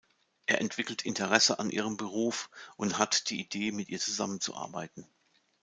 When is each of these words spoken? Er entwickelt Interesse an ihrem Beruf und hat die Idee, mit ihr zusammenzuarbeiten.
Er 0.47 0.59
entwickelt 0.61 1.05
Interesse 1.05 1.59
an 1.59 1.69
ihrem 1.69 1.95
Beruf 1.95 2.49
und 2.75 2.97
hat 2.97 3.29
die 3.29 3.39
Idee, 3.39 3.71
mit 3.71 3.87
ihr 3.89 3.99
zusammenzuarbeiten. 3.99 5.05